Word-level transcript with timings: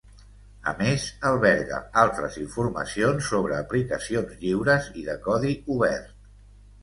A 0.69 0.71
més, 0.77 1.03
alberga 1.31 1.81
altres 2.03 2.37
informacions 2.43 3.29
sobre 3.33 3.55
aplicacions 3.59 4.33
lliures 4.45 4.87
i 5.03 5.05
de 5.11 5.19
codi 5.27 5.53
obert. 5.77 6.19